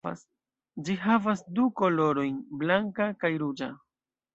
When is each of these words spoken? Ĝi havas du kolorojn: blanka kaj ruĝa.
Ĝi 0.87 0.95
havas 1.03 1.45
du 1.59 1.67
kolorojn: 1.83 2.43
blanka 2.65 3.13
kaj 3.25 3.37
ruĝa. 3.47 3.75